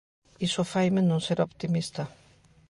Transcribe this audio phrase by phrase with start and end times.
[0.47, 2.03] Iso faime non ser optimista.